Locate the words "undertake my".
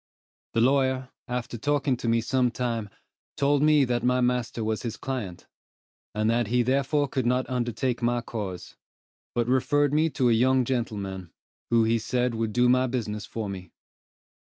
7.47-8.21